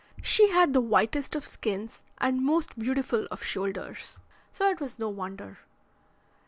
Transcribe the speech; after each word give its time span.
She 0.23 0.49
had 0.49 0.73
the 0.73 0.81
whitest 0.81 1.35
of 1.35 1.45
skins 1.45 2.01
and 2.17 2.41
most 2.43 2.75
beautiful 2.79 3.27
of 3.29 3.43
shoulders, 3.43 4.17
so 4.51 4.67
it 4.67 4.79
was 4.81 4.97
no 4.97 5.09
wonder. 5.09 5.59